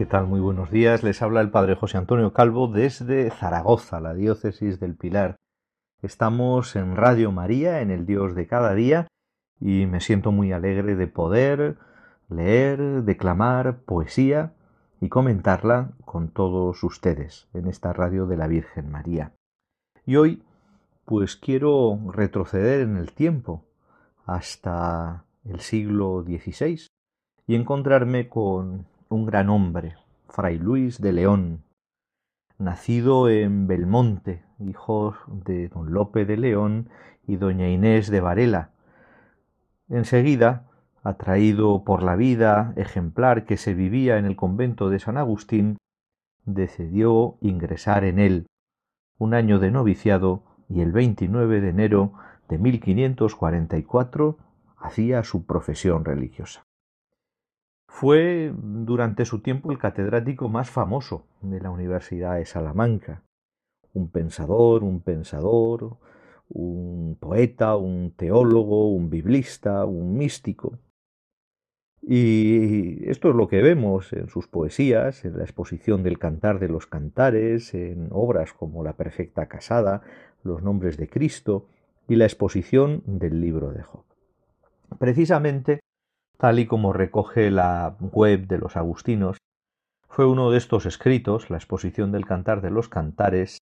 ¿Qué 0.00 0.06
tal? 0.06 0.26
Muy 0.26 0.40
buenos 0.40 0.70
días. 0.70 1.02
Les 1.02 1.20
habla 1.20 1.42
el 1.42 1.50
Padre 1.50 1.74
José 1.74 1.98
Antonio 1.98 2.32
Calvo 2.32 2.68
desde 2.68 3.30
Zaragoza, 3.30 4.00
la 4.00 4.14
diócesis 4.14 4.80
del 4.80 4.96
Pilar. 4.96 5.36
Estamos 6.00 6.74
en 6.74 6.96
Radio 6.96 7.32
María, 7.32 7.82
en 7.82 7.90
el 7.90 8.06
Dios 8.06 8.34
de 8.34 8.46
cada 8.46 8.74
día, 8.74 9.08
y 9.60 9.84
me 9.84 10.00
siento 10.00 10.32
muy 10.32 10.52
alegre 10.52 10.96
de 10.96 11.06
poder 11.06 11.76
leer, 12.30 13.02
declamar 13.02 13.80
poesía 13.80 14.54
y 15.02 15.10
comentarla 15.10 15.90
con 16.06 16.30
todos 16.30 16.82
ustedes 16.82 17.50
en 17.52 17.68
esta 17.68 17.92
radio 17.92 18.24
de 18.24 18.38
la 18.38 18.46
Virgen 18.46 18.90
María. 18.90 19.34
Y 20.06 20.16
hoy, 20.16 20.42
pues 21.04 21.36
quiero 21.36 21.98
retroceder 22.10 22.80
en 22.80 22.96
el 22.96 23.12
tiempo 23.12 23.66
hasta 24.24 25.26
el 25.44 25.60
siglo 25.60 26.24
XVI 26.26 26.86
y 27.46 27.54
encontrarme 27.54 28.30
con 28.30 28.86
un 29.10 29.26
gran 29.26 29.50
hombre, 29.50 29.96
Fray 30.28 30.56
Luis 30.56 31.00
de 31.00 31.12
León, 31.12 31.64
nacido 32.58 33.28
en 33.28 33.66
Belmonte, 33.66 34.44
hijo 34.60 35.16
de 35.26 35.68
don 35.68 35.92
Lope 35.92 36.24
de 36.24 36.36
León 36.36 36.88
y 37.26 37.36
doña 37.36 37.68
Inés 37.68 38.08
de 38.08 38.20
Varela. 38.20 38.70
Enseguida, 39.88 40.68
atraído 41.02 41.82
por 41.82 42.04
la 42.04 42.14
vida 42.14 42.72
ejemplar 42.76 43.46
que 43.46 43.56
se 43.56 43.74
vivía 43.74 44.16
en 44.16 44.26
el 44.26 44.36
convento 44.36 44.90
de 44.90 45.00
San 45.00 45.16
Agustín, 45.16 45.76
decidió 46.44 47.36
ingresar 47.40 48.04
en 48.04 48.20
él 48.20 48.46
un 49.18 49.34
año 49.34 49.58
de 49.58 49.72
noviciado 49.72 50.44
y 50.68 50.82
el 50.82 50.92
29 50.92 51.60
de 51.60 51.68
enero 51.68 52.12
de 52.48 52.58
1544 52.58 54.38
hacía 54.76 55.24
su 55.24 55.46
profesión 55.46 56.04
religiosa. 56.04 56.62
Fue 57.92 58.54
durante 58.56 59.24
su 59.24 59.42
tiempo 59.42 59.72
el 59.72 59.78
catedrático 59.78 60.48
más 60.48 60.70
famoso 60.70 61.26
de 61.42 61.60
la 61.60 61.70
Universidad 61.70 62.36
de 62.36 62.46
Salamanca. 62.46 63.24
Un 63.92 64.08
pensador, 64.08 64.84
un 64.84 65.00
pensador, 65.00 65.98
un 66.48 67.18
poeta, 67.20 67.76
un 67.76 68.12
teólogo, 68.12 68.94
un 68.94 69.10
biblista, 69.10 69.84
un 69.84 70.16
místico. 70.16 70.78
Y 72.00 73.06
esto 73.10 73.30
es 73.30 73.34
lo 73.34 73.48
que 73.48 73.60
vemos 73.60 74.12
en 74.12 74.28
sus 74.28 74.46
poesías, 74.46 75.24
en 75.24 75.36
la 75.36 75.42
exposición 75.42 76.04
del 76.04 76.18
Cantar 76.18 76.60
de 76.60 76.68
los 76.68 76.86
Cantares, 76.86 77.74
en 77.74 78.08
obras 78.12 78.52
como 78.52 78.84
La 78.84 78.94
Perfecta 78.94 79.46
Casada, 79.46 80.02
Los 80.44 80.62
Nombres 80.62 80.96
de 80.96 81.08
Cristo 81.08 81.66
y 82.08 82.14
la 82.14 82.24
exposición 82.24 83.02
del 83.04 83.40
libro 83.40 83.72
de 83.72 83.82
Job. 83.82 84.04
Precisamente 84.98 85.79
tal 86.40 86.58
y 86.58 86.66
como 86.66 86.94
recoge 86.94 87.50
la 87.50 87.96
web 88.00 88.46
de 88.46 88.58
los 88.58 88.76
agustinos, 88.76 89.36
fue 90.08 90.26
uno 90.26 90.50
de 90.50 90.56
estos 90.56 90.86
escritos, 90.86 91.50
la 91.50 91.58
exposición 91.58 92.12
del 92.12 92.24
cantar 92.24 92.62
de 92.62 92.70
los 92.70 92.88
cantares, 92.88 93.58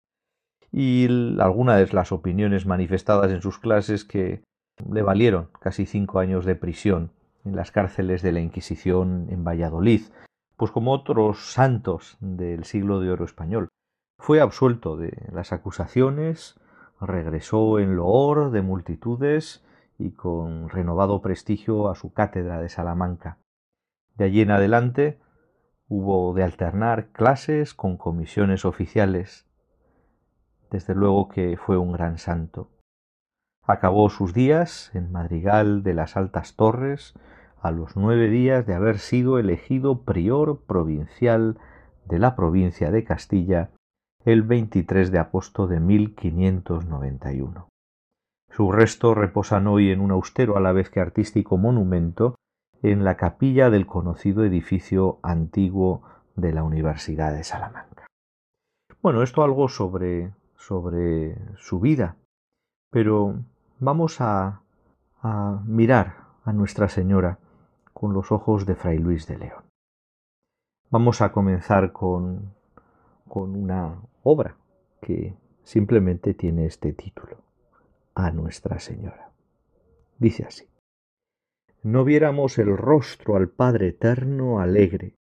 y 0.71 1.09
algunas 1.41 1.77
de 1.79 1.93
las 1.93 2.13
opiniones 2.13 2.67
manifestadas 2.67 3.33
en 3.33 3.43
sus 3.43 3.59
clases 3.59 4.05
que 4.05 4.43
le 4.89 5.03
valieron 5.03 5.49
casi 5.61 5.87
cinco 5.87 6.21
años 6.21 6.45
de 6.45 6.55
prisión 6.55 7.11
en 7.45 7.57
las 7.57 7.73
cárceles 7.73 8.23
de 8.23 8.33
la 8.33 8.41
Inquisición 8.41 9.27
en 9.29 9.43
Valladolid, 9.43 10.03
pues 10.57 10.71
como 10.71 10.93
otros 10.93 11.53
santos 11.53 12.17
del 12.21 12.65
siglo 12.65 13.01
de 13.01 13.11
oro 13.11 13.25
español. 13.25 13.69
Fue 14.19 14.41
absuelto 14.41 14.97
de 14.97 15.13
las 15.33 15.53
acusaciones, 15.53 16.61
regresó 17.01 17.81
en 17.81 17.97
loor 17.97 18.53
de 18.53 18.63
multitudes 18.63 19.65
y 19.99 20.13
con 20.13 20.69
renovado 20.69 21.21
prestigio 21.21 21.91
a 21.91 21.97
su 21.97 22.13
cátedra 22.13 22.61
de 22.61 22.69
Salamanca. 22.69 23.39
De 24.17 24.25
allí 24.25 24.41
en 24.41 24.53
adelante 24.53 25.19
hubo 25.89 26.33
de 26.35 26.45
alternar 26.45 27.09
clases 27.09 27.75
con 27.75 27.97
comisiones 27.97 28.65
oficiales. 28.65 29.47
Desde 30.71 30.95
luego 30.95 31.29
que 31.29 31.57
fue 31.57 31.77
un 31.77 31.93
gran 31.93 32.19
santo. 32.19 32.71
Acabó 33.67 34.09
sus 34.09 34.33
días 34.33 34.91
en 34.95 35.13
Madrigal 35.13 35.83
de 35.83 35.95
las 35.95 36.17
Altas 36.17 36.57
Torres 36.57 37.15
a 37.61 37.71
los 37.71 37.97
nueve 37.97 38.29
días 38.29 38.67
de 38.67 38.75
haber 38.75 38.99
sido 38.99 39.39
elegido 39.39 40.05
prior 40.05 40.65
provincial 40.65 41.59
de 42.07 42.19
la 42.19 42.37
provincia 42.37 42.91
de 42.91 43.05
Castilla 43.05 43.71
el 44.25 44.43
23 44.43 45.11
de 45.11 45.19
agosto 45.19 45.67
de 45.67 45.81
1591. 45.81 47.69
Sus 48.51 48.75
restos 48.75 49.17
reposan 49.17 49.67
hoy 49.67 49.91
en 49.91 50.01
un 50.01 50.11
austero 50.11 50.57
a 50.57 50.61
la 50.61 50.73
vez 50.73 50.91
que 50.91 51.01
artístico 51.01 51.57
monumento 51.57 52.35
en 52.83 53.05
la 53.05 53.17
capilla 53.17 53.71
del 53.71 53.87
conocido 53.87 54.45
edificio 54.45 55.19
antiguo 55.23 56.03
de 56.37 56.53
la 56.53 56.63
Universidad 56.63 57.33
de 57.33 57.45
Salamanca. 57.45 58.07
Bueno, 59.03 59.23
esto 59.23 59.43
algo 59.43 59.69
sobre, 59.69 60.33
sobre 60.57 61.37
su 61.57 61.81
vida, 61.81 62.17
pero 62.91 63.37
vamos 63.79 64.21
a, 64.21 64.63
a 65.23 65.63
mirar 65.65 66.17
a 66.45 66.53
Nuestra 66.53 66.89
Señora 66.89 67.39
con 67.93 68.13
los 68.13 68.33
ojos 68.33 68.67
de 68.67 68.75
Fray 68.75 68.99
Luis 68.99 69.27
de 69.27 69.39
León. 69.39 69.65
Vamos 70.91 71.21
a 71.21 71.33
comenzar 71.33 71.93
con, 71.93 72.55
con 73.29 73.55
una 73.55 74.01
obra 74.23 74.57
que 75.01 75.35
simplemente 75.63 76.35
tiene 76.35 76.67
este 76.67 76.93
título 76.93 77.48
a 78.19 78.33
Nuestra 78.33 78.81
Señora. 78.81 79.31
Dice 80.19 80.45
así. 80.45 80.65
No 81.85 82.03
viéramos 82.03 82.59
el 82.59 82.77
rostro 82.77 83.37
al 83.37 83.49
Padre 83.49 83.89
Eterno 83.89 84.59
alegre, 84.59 85.15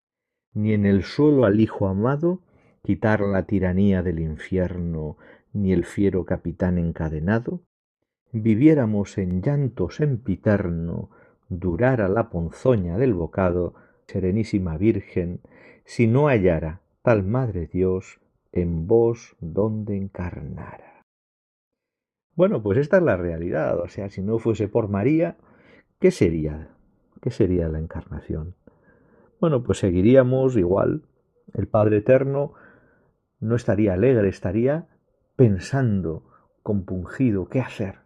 ni 0.52 0.72
en 0.74 0.86
el 0.86 1.02
suelo 1.02 1.44
al 1.44 1.60
Hijo 1.60 1.88
amado 1.88 2.40
quitar 2.84 3.20
la 3.20 3.46
tiranía 3.46 4.02
del 4.02 4.20
infierno, 4.20 5.16
ni 5.52 5.72
el 5.72 5.84
fiero 5.84 6.24
capitán 6.24 6.78
encadenado, 6.78 7.62
viviéramos 8.30 9.18
en 9.18 9.42
llanto 9.42 9.90
sempiterno, 9.90 11.10
durara 11.48 12.08
la 12.08 12.30
ponzoña 12.30 12.96
del 12.96 13.14
bocado, 13.14 13.74
serenísima 14.06 14.78
Virgen, 14.78 15.40
si 15.84 16.06
no 16.06 16.28
hallara 16.28 16.80
tal 17.02 17.24
Madre 17.24 17.66
Dios 17.66 18.20
en 18.52 18.86
vos 18.86 19.34
donde 19.40 19.96
encarnara. 19.96 20.93
Bueno, 22.36 22.62
pues 22.62 22.78
esta 22.78 22.96
es 22.96 23.02
la 23.02 23.16
realidad. 23.16 23.78
O 23.78 23.88
sea, 23.88 24.10
si 24.10 24.22
no 24.22 24.38
fuese 24.38 24.66
por 24.68 24.88
María, 24.88 25.36
¿qué 26.00 26.10
sería? 26.10 26.68
¿Qué 27.20 27.30
sería 27.30 27.68
la 27.68 27.78
encarnación? 27.78 28.54
Bueno, 29.40 29.62
pues 29.62 29.78
seguiríamos 29.78 30.56
igual. 30.56 31.02
El 31.52 31.68
Padre 31.68 31.98
Eterno 31.98 32.54
no 33.38 33.54
estaría 33.54 33.94
alegre, 33.94 34.28
estaría 34.28 34.88
pensando, 35.36 36.24
compungido, 36.62 37.48
qué 37.48 37.60
hacer 37.60 37.98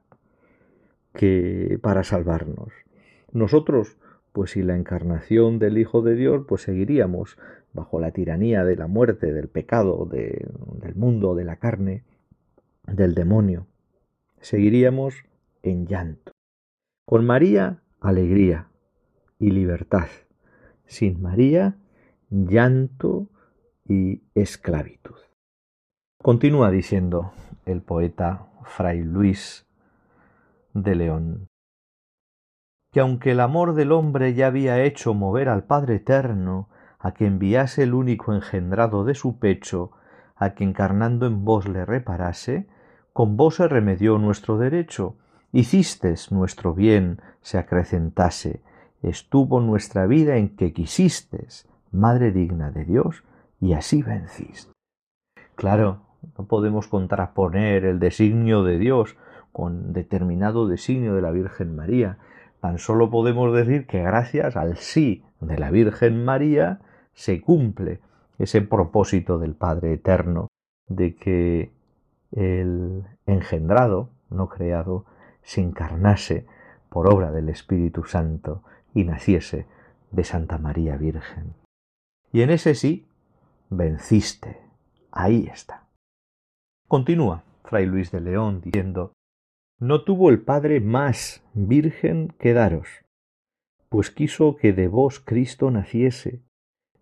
que 1.14 1.78
para 1.82 2.04
salvarnos. 2.04 2.72
Nosotros, 3.32 3.96
pues 4.32 4.52
si 4.52 4.62
la 4.62 4.76
encarnación 4.76 5.58
del 5.58 5.78
Hijo 5.78 6.02
de 6.02 6.14
Dios, 6.14 6.44
pues 6.46 6.62
seguiríamos 6.62 7.38
bajo 7.72 7.98
la 7.98 8.12
tiranía 8.12 8.64
de 8.64 8.76
la 8.76 8.86
muerte, 8.86 9.32
del 9.32 9.48
pecado, 9.48 10.06
del 10.06 10.94
mundo, 10.94 11.34
de 11.34 11.44
la 11.44 11.56
carne, 11.56 12.04
del 12.86 13.14
demonio 13.14 13.67
seguiríamos 14.40 15.24
en 15.62 15.86
llanto. 15.86 16.32
Con 17.06 17.26
María, 17.26 17.82
alegría 18.00 18.68
y 19.38 19.50
libertad. 19.50 20.08
Sin 20.86 21.20
María, 21.20 21.76
llanto 22.30 23.28
y 23.84 24.22
esclavitud. 24.34 25.16
Continúa 26.22 26.70
diciendo 26.70 27.32
el 27.64 27.82
poeta 27.82 28.48
Fray 28.64 29.02
Luis 29.02 29.66
de 30.74 30.94
León, 30.94 31.48
que 32.92 33.00
aunque 33.00 33.32
el 33.32 33.40
amor 33.40 33.74
del 33.74 33.92
hombre 33.92 34.34
ya 34.34 34.48
había 34.48 34.82
hecho 34.82 35.14
mover 35.14 35.48
al 35.48 35.64
Padre 35.64 35.96
Eterno 35.96 36.68
a 36.98 37.12
que 37.12 37.26
enviase 37.26 37.84
el 37.84 37.94
único 37.94 38.34
engendrado 38.34 39.04
de 39.04 39.14
su 39.14 39.38
pecho, 39.38 39.92
a 40.34 40.54
que 40.54 40.64
encarnando 40.64 41.26
en 41.26 41.44
vos 41.44 41.68
le 41.68 41.84
reparase, 41.84 42.68
con 43.18 43.36
vos 43.36 43.56
se 43.56 43.66
remedió 43.66 44.16
nuestro 44.16 44.58
derecho, 44.58 45.16
hicistes 45.50 46.30
nuestro 46.30 46.72
bien 46.72 47.20
se 47.40 47.58
acrecentase, 47.58 48.60
estuvo 49.02 49.60
nuestra 49.60 50.06
vida 50.06 50.36
en 50.36 50.54
que 50.54 50.72
quisistes, 50.72 51.68
Madre 51.90 52.30
digna 52.30 52.70
de 52.70 52.84
Dios, 52.84 53.24
y 53.60 53.72
así 53.72 54.04
venciste. 54.04 54.70
Claro, 55.56 56.02
no 56.38 56.44
podemos 56.44 56.86
contraponer 56.86 57.84
el 57.84 57.98
designio 57.98 58.62
de 58.62 58.78
Dios 58.78 59.16
con 59.50 59.92
determinado 59.92 60.68
designio 60.68 61.12
de 61.16 61.22
la 61.22 61.32
Virgen 61.32 61.74
María. 61.74 62.18
Tan 62.60 62.78
solo 62.78 63.10
podemos 63.10 63.52
decir 63.52 63.88
que 63.88 64.00
gracias 64.00 64.54
al 64.54 64.76
sí 64.76 65.24
de 65.40 65.58
la 65.58 65.72
Virgen 65.72 66.24
María 66.24 66.78
se 67.14 67.40
cumple 67.40 67.98
ese 68.38 68.62
propósito 68.62 69.40
del 69.40 69.56
Padre 69.56 69.94
Eterno 69.94 70.46
de 70.86 71.16
que 71.16 71.76
el 72.32 73.04
engendrado, 73.26 74.10
no 74.30 74.48
creado, 74.48 75.06
se 75.42 75.60
encarnase 75.60 76.46
por 76.88 77.12
obra 77.12 77.32
del 77.32 77.48
Espíritu 77.48 78.04
Santo 78.04 78.62
y 78.94 79.04
naciese 79.04 79.66
de 80.10 80.24
Santa 80.24 80.58
María 80.58 80.96
Virgen. 80.96 81.54
Y 82.32 82.42
en 82.42 82.50
ese 82.50 82.74
sí 82.74 83.06
venciste. 83.70 84.58
Ahí 85.10 85.48
está. 85.52 85.88
Continúa 86.86 87.44
Fray 87.64 87.86
Luis 87.86 88.10
de 88.10 88.20
León 88.20 88.60
diciendo 88.62 89.12
No 89.78 90.04
tuvo 90.04 90.30
el 90.30 90.40
Padre 90.40 90.80
más 90.80 91.42
virgen 91.54 92.34
que 92.38 92.52
daros, 92.52 92.88
pues 93.88 94.10
quiso 94.10 94.56
que 94.56 94.72
de 94.72 94.88
vos 94.88 95.20
Cristo 95.20 95.70
naciese, 95.70 96.42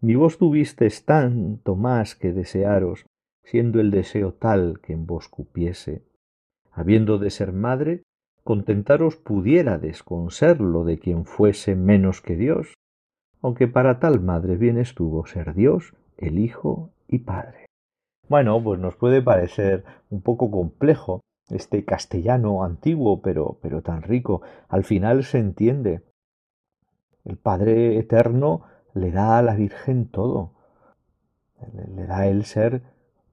ni 0.01 0.15
vos 0.15 0.39
tuvistes 0.39 1.05
tanto 1.05 1.75
más 1.75 2.15
que 2.15 2.33
desearos, 2.33 3.06
siendo 3.47 3.81
el 3.81 3.91
deseo 3.91 4.35
tal 4.35 4.81
que 4.81 4.93
en 4.93 5.07
vos 5.07 5.29
cupiese. 5.29 6.03
Habiendo 6.73 7.19
de 7.19 7.31
ser 7.31 7.53
madre, 7.53 8.03
contentaros 8.45 9.17
pudiérades 9.17 10.03
con 10.03 10.31
serlo 10.31 10.85
de 10.85 10.99
quien 10.99 11.25
fuese 11.25 11.77
menos 11.77 12.21
que 12.21 12.37
Dios, 12.37 12.75
aunque 13.41 13.69
para 13.69 14.01
tal 14.01 14.21
madre 14.21 14.57
bien 14.57 14.79
estuvo 14.79 15.27
ser 15.27 15.55
Dios, 15.55 15.95
el 16.19 16.39
Hijo 16.39 16.91
y 17.09 17.21
Padre. 17.21 17.67
Bueno, 18.29 18.63
pues 18.63 18.81
nos 18.81 18.97
puede 18.97 19.23
parecer 19.23 19.85
un 20.11 20.21
poco 20.21 20.51
complejo 20.51 21.21
este 21.49 21.85
castellano 21.85 22.65
antiguo, 22.65 23.23
pero, 23.23 23.59
pero 23.63 23.83
tan 23.83 24.03
rico. 24.03 24.43
Al 24.69 24.83
final 24.83 25.23
se 25.23 25.39
entiende. 25.39 26.03
El 27.25 27.37
Padre 27.37 27.99
Eterno 27.99 28.63
le 28.95 29.13
da 29.13 29.39
a 29.39 29.43
la 29.43 29.55
Virgen 29.55 30.09
todo. 30.09 30.53
Le, 31.95 32.07
da 32.07 32.27
el 32.27 32.45
ser 32.45 32.83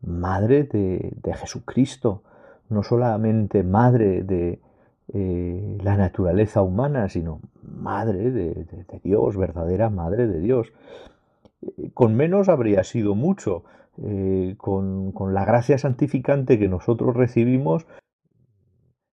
madre 0.06 0.64
de, 0.64 1.14
de, 1.22 1.34
Jesucristo, 1.34 2.24
no 2.70 2.84
solamente 2.84 3.64
madre 3.64 4.24
de 4.24 4.60
eh, 5.14 5.78
la 5.82 5.98
naturaleza 5.98 6.62
humana, 6.62 7.10
sino 7.10 7.42
madre 7.62 8.32
de, 8.32 8.66
Dios, 9.04 9.38
verdadera 9.38 9.90
madre 9.90 10.28
de 10.28 10.40
Dios. 10.40 10.72
Eh, 11.62 11.92
con 11.94 12.16
menos 12.16 12.50
habría 12.50 12.84
sido 12.84 13.16
mucho. 13.16 13.64
Eh, 14.02 14.56
con, 14.58 15.12
con, 15.12 15.36
la 15.36 15.46
gracia 15.46 15.78
santificante 15.78 16.58
que 16.58 16.68
nosotros 16.68 17.16
recibimos, 17.16 17.86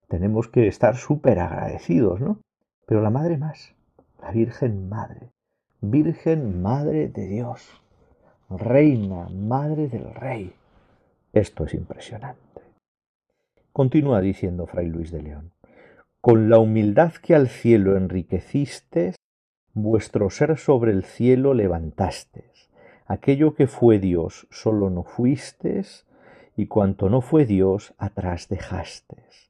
tenemos 0.07 0.47
que 0.47 0.67
estar 0.67 0.95
súper 0.95 1.39
agradecidos, 1.39 2.19
¿no? 2.19 2.39
Pero 2.87 3.03
la 3.03 3.11
madre 3.11 3.37
más, 3.37 3.75
la 4.19 4.31
Virgen 4.31 4.89
Madre, 4.89 5.29
Virgen 5.81 6.63
Madre 6.63 7.09
de 7.09 7.27
Dios, 7.27 7.79
Reina, 8.49 9.29
Madre 9.29 9.87
del 9.87 10.11
Rey. 10.15 10.55
Esto 11.33 11.65
es 11.65 11.73
impresionante. 11.73 12.61
Continúa 13.71 14.21
diciendo 14.21 14.67
Fray 14.67 14.87
Luis 14.87 15.11
de 15.11 15.21
León 15.21 15.51
con 16.21 16.51
la 16.51 16.59
humildad 16.59 17.13
que 17.13 17.33
al 17.33 17.47
cielo 17.47 17.97
enriquecistes, 17.97 19.15
vuestro 19.73 20.29
ser 20.29 20.57
sobre 20.57 20.91
el 20.91 21.03
cielo 21.03 21.55
levantastes. 21.55 22.69
Aquello 23.07 23.55
que 23.55 23.65
fue 23.65 23.97
Dios 23.97 24.47
solo 24.51 24.91
no 24.91 25.03
fuistes, 25.03 26.05
y 26.55 26.67
cuanto 26.67 27.09
no 27.09 27.21
fue 27.21 27.45
Dios 27.45 27.95
atrás 27.97 28.49
dejastes. 28.49 29.49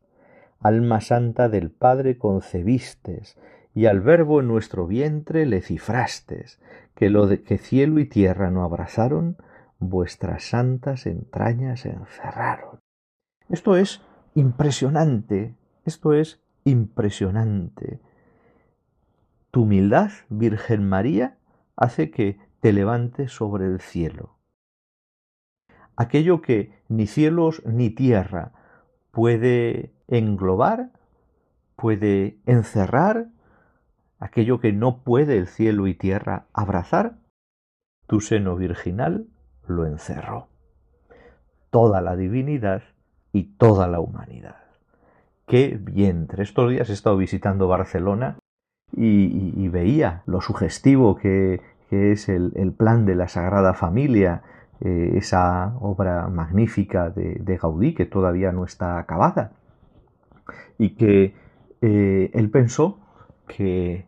Alma 0.61 1.01
santa 1.01 1.49
del 1.49 1.71
Padre 1.71 2.17
concevistes, 2.17 3.37
y 3.75 3.87
al 3.87 3.99
Verbo 3.99 4.39
en 4.39 4.47
nuestro 4.47 4.87
vientre 4.87 5.45
le 5.45 5.61
cifrastes, 5.61 6.61
que 6.95 7.09
lo 7.09 7.27
de 7.27 7.43
que 7.43 7.57
cielo 7.57 7.99
y 7.99 8.05
tierra 8.05 8.49
no 8.49 8.63
abrazaron, 8.63 9.35
vuestras 9.81 10.43
santas 10.43 11.07
entrañas 11.07 11.85
encerraron. 11.85 12.79
Esto 13.49 13.75
es 13.75 14.01
impresionante, 14.35 15.55
esto 15.83 16.13
es 16.13 16.41
impresionante. 16.63 17.99
Tu 19.49 19.63
humildad, 19.63 20.11
Virgen 20.29 20.87
María, 20.87 21.37
hace 21.75 22.11
que 22.11 22.39
te 22.61 22.71
levantes 22.71 23.33
sobre 23.33 23.65
el 23.65 23.81
cielo. 23.81 24.37
Aquello 25.97 26.41
que 26.41 26.79
ni 26.87 27.07
cielos 27.07 27.63
ni 27.65 27.89
tierra 27.89 28.53
puede 29.09 29.93
englobar, 30.07 30.91
puede 31.75 32.39
encerrar, 32.45 33.29
aquello 34.19 34.59
que 34.59 34.71
no 34.71 35.03
puede 35.03 35.37
el 35.37 35.47
cielo 35.47 35.87
y 35.87 35.95
tierra 35.95 36.45
abrazar, 36.53 37.17
tu 38.05 38.21
seno 38.21 38.55
virginal 38.55 39.27
lo 39.67 39.85
encerró. 39.85 40.47
Toda 41.69 42.01
la 42.01 42.15
divinidad 42.15 42.83
y 43.31 43.43
toda 43.57 43.87
la 43.87 43.99
humanidad 43.99 44.61
qué 45.51 45.77
vientre. 45.77 46.43
Estos 46.43 46.71
días 46.71 46.89
he 46.89 46.93
estado 46.93 47.17
visitando 47.17 47.67
Barcelona 47.67 48.37
y, 48.95 49.67
veía 49.67 50.23
lo 50.25 50.39
sugestivo 50.39 51.17
que, 51.17 51.59
es 51.91 52.29
el, 52.29 52.73
plan 52.77 53.05
de 53.05 53.15
la 53.15 53.27
Sagrada 53.27 53.73
Familia, 53.73 54.43
eh, 54.79 55.11
esa 55.17 55.75
obra 55.81 56.29
magnífica 56.29 57.09
de, 57.09 57.59
Gaudí 57.61 57.93
que 57.93 58.05
todavía 58.05 58.53
no 58.53 58.63
está 58.63 58.97
acabada. 58.97 59.51
Y 60.77 60.91
que 60.91 61.35
eh, 61.81 62.31
él 62.33 62.49
pensó 62.49 62.99
que 63.45 64.05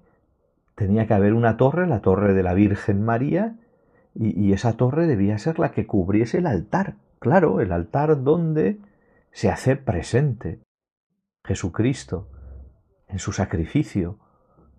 tenía 0.76 1.08
que 1.08 1.14
haber 1.14 1.34
una 1.34 1.58
torre, 1.58 1.88
la 1.88 2.00
torre 2.00 2.34
de 2.34 2.44
la 2.44 2.54
Virgen 2.54 3.04
María, 3.04 3.58
y 4.16 4.54
esa 4.54 4.78
torre 4.78 5.08
debía 5.08 5.38
ser 5.38 5.60
la 5.60 5.72
que 5.72 5.88
cubriese 5.88 6.38
el 6.38 6.48
altar. 6.48 6.98
Claro, 7.20 7.62
el 7.62 7.72
altar 7.72 8.24
donde 8.24 8.80
se 9.32 9.50
hace 9.50 9.76
presente 9.76 10.62
Jesucristo 11.44 12.30
en 13.08 13.20
su 13.20 13.32
sacrificio 13.32 14.20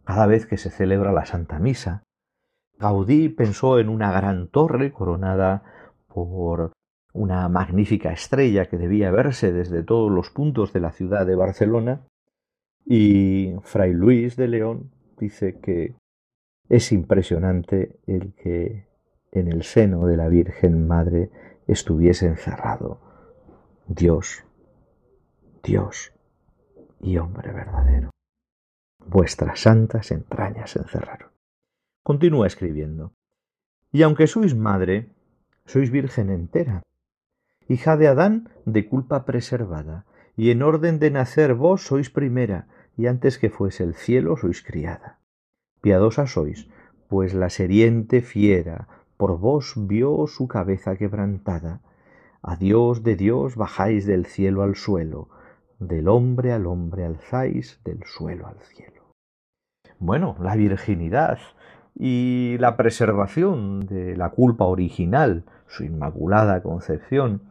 cada 0.05 0.27
vez 0.27 0.47
que 0.47 0.57
se 0.57 0.71
celebra 0.71 1.13
la 1.13 1.25
Santa 1.25 1.59
Misa. 1.59 2.03
Gaudí 2.79 3.29
pensó 3.29 3.79
en 3.79 3.89
una 3.89 4.13
gran 4.13 4.49
torre 4.49 4.93
coronada 4.93 5.63
por 6.09 6.73
una 7.13 7.49
magnífica 7.49 8.13
estrella 8.13 8.67
que 8.67 8.77
debía 8.77 9.11
verse 9.11 9.53
desde 9.53 9.83
todos 9.83 10.11
los 10.11 10.31
puntos 10.31 10.73
de 10.73 10.81
la 10.81 10.93
ciudad 10.93 11.27
de 11.27 11.37
Barcelona 11.37 12.03
y 12.85 13.55
Fray 13.63 13.93
Luis 13.93 14.37
de 14.37 14.49
León 14.49 14.91
dice 15.19 15.61
que 15.61 15.95
es 16.69 16.93
impresionante 16.93 18.01
el 18.07 18.35
que 18.35 18.89
en 19.35 19.49
el 19.49 19.65
seno 19.65 20.07
de 20.07 20.17
la 20.17 20.29
Virgen 20.29 20.87
Madre 20.87 21.31
estuviese 21.67 22.27
encerrado 22.27 23.01
Dios, 23.87 24.45
Dios 25.63 26.13
y 27.01 27.19
hombre 27.19 27.53
verdadero. 27.53 28.11
Vuestras 29.07 29.61
santas 29.61 30.11
entrañas 30.11 30.77
encerraron. 30.77 31.31
Continúa 32.03 32.47
escribiendo. 32.47 33.13
Y 33.93 34.03
aunque 34.03 34.27
sois 34.27 34.55
madre, 34.55 35.11
sois 35.67 35.91
virgen 35.91 36.31
entera, 36.31 36.83
hija 37.69 37.97
de 37.97 38.09
Adán 38.09 38.51
de 38.65 38.89
culpa 38.89 39.25
preservada, 39.25 40.07
y 40.37 40.51
en 40.51 40.63
orden 40.63 40.99
de 40.99 41.11
nacer 41.11 41.55
vos 41.55 41.87
sois 41.87 42.11
primera, 42.11 42.67
y 42.97 43.07
antes 43.07 43.39
que 43.39 43.51
fuese 43.51 43.85
el 43.85 43.95
cielo 43.95 44.37
sois 44.37 44.63
criada. 44.63 45.21
Piadosa 45.81 46.27
sois, 46.27 46.69
pues 47.09 47.35
la 47.35 47.51
seriente 47.51 48.21
fiera 48.21 49.04
por 49.17 49.39
vos 49.39 49.75
vio 49.77 50.27
su 50.27 50.49
cabeza 50.49 50.97
quebrantada. 50.97 51.81
A 52.43 52.57
Dios 52.57 53.03
de 53.03 53.17
Dios 53.17 53.57
bajáis 53.57 54.07
del 54.07 54.27
cielo 54.27 54.63
al 54.63 54.77
suelo, 54.77 55.29
del 55.79 56.09
hombre 56.09 56.53
al 56.53 56.67
hombre 56.67 57.05
alzáis, 57.05 57.81
del 57.85 58.05
suelo 58.05 58.47
al 58.47 58.61
cielo. 58.61 59.03
Bueno, 59.99 60.37
la 60.41 60.55
virginidad 60.57 61.39
y 61.95 62.57
la 62.59 62.77
preservación 62.77 63.87
de 63.87 64.17
la 64.17 64.31
culpa 64.31 64.65
original, 64.65 65.45
su 65.67 65.85
inmaculada 65.85 66.63
concepción, 66.63 67.43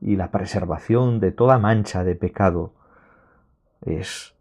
y 0.00 0.16
la 0.16 0.30
preservación 0.30 1.20
de 1.20 1.32
toda 1.32 1.58
mancha 1.58 2.04
de 2.04 2.14
pecado 2.14 2.74
es 3.84 4.34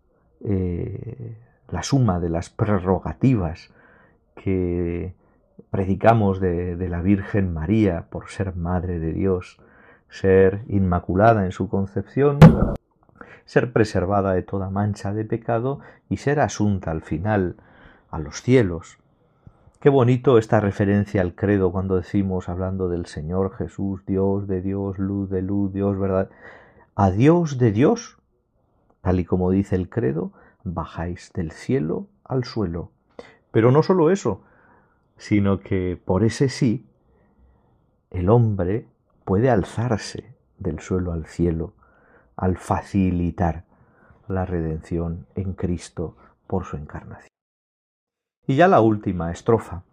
eh, 0.44 1.38
la 1.70 1.82
suma 1.82 2.20
de 2.20 2.30
las 2.30 2.50
prerrogativas 2.50 3.72
que 4.36 5.16
predicamos 5.76 6.40
de, 6.40 6.88
la 6.90 7.02
Virgen 7.02 7.54
María 7.54 8.06
por 8.10 8.30
ser 8.30 8.56
Madre 8.56 8.98
de 8.98 9.12
Dios, 9.12 9.60
ser 10.08 10.64
inmaculada 10.70 11.44
en 11.44 11.52
su 11.52 11.68
concepción, 11.68 12.40
ser 13.44 13.74
preservada 13.74 14.32
de 14.32 14.42
toda 14.42 14.70
mancha 14.70 15.14
de 15.14 15.26
pecado 15.26 15.82
y 16.08 16.16
ser 16.16 16.40
asunta 16.40 16.92
al 16.92 17.02
final 17.02 17.58
a 18.10 18.20
los 18.20 18.42
cielos. 18.42 19.00
Qué 19.82 19.90
bonito 19.90 20.38
esta 20.38 20.62
referencia 20.62 21.20
al 21.20 21.36
credo 21.36 21.74
cuando 21.74 21.98
decimos, 21.98 22.48
hablando 22.48 22.88
del 22.88 23.06
Señor 23.06 23.54
Jesús, 23.58 24.06
Dios 24.06 24.48
de 24.48 24.62
Dios, 24.62 24.98
luz 24.98 25.30
de 25.30 25.42
luz, 25.42 25.74
Dios, 25.74 26.00
verdad. 26.00 26.30
A 26.96 27.12
Dios 27.12 27.58
de 27.58 27.74
Dios, 27.74 28.18
tal 29.02 29.20
y 29.20 29.26
como 29.26 29.52
dice 29.52 29.76
el 29.76 29.90
credo, 29.90 30.32
bajáis 30.64 31.34
del 31.34 31.52
cielo 31.52 32.08
al 32.24 32.46
suelo. 32.46 32.92
Pero 33.52 33.74
no 33.74 33.84
solo 33.84 34.10
eso, 34.10 34.42
sino 35.18 35.60
que 35.60 36.00
por 36.04 36.24
ese 36.24 36.50
sí, 36.50 36.88
el 38.12 38.30
hombre 38.30 38.88
puede 39.24 39.50
alzarse 39.50 40.36
del 40.58 40.80
suelo 40.80 41.12
al 41.12 41.26
cielo 41.26 41.74
al 42.36 42.58
facilitar 42.58 43.64
la 44.28 44.46
redención 44.46 45.28
en 45.36 45.54
Cristo 45.54 46.18
por 46.48 46.66
su 46.66 46.78
encarnación. 46.78 47.30
Y 48.48 48.56
ya 48.56 48.68
la 48.68 48.82
última 48.82 49.32
estrofa. 49.32 49.84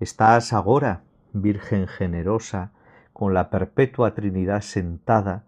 Estás 0.00 0.52
ahora, 0.52 1.02
Virgen 1.32 1.86
generosa, 1.86 2.72
con 3.12 3.34
la 3.34 3.50
perpetua 3.50 4.14
Trinidad 4.14 4.62
sentada, 4.62 5.44